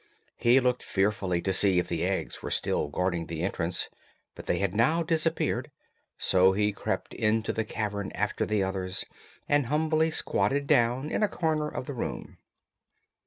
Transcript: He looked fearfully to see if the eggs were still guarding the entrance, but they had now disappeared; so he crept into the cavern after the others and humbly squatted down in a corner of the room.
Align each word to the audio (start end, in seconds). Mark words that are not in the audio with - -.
He 0.37 0.59
looked 0.59 0.81
fearfully 0.81 1.43
to 1.43 1.53
see 1.53 1.77
if 1.77 1.87
the 1.87 2.03
eggs 2.03 2.41
were 2.41 2.49
still 2.49 2.87
guarding 2.89 3.27
the 3.27 3.43
entrance, 3.43 3.87
but 4.33 4.47
they 4.47 4.57
had 4.57 4.73
now 4.73 5.03
disappeared; 5.03 5.69
so 6.17 6.53
he 6.53 6.71
crept 6.73 7.13
into 7.13 7.53
the 7.53 7.63
cavern 7.65 8.11
after 8.15 8.43
the 8.47 8.63
others 8.63 9.05
and 9.47 9.67
humbly 9.67 10.09
squatted 10.09 10.65
down 10.65 11.11
in 11.11 11.21
a 11.21 11.27
corner 11.27 11.67
of 11.67 11.85
the 11.85 11.93
room. 11.93 12.39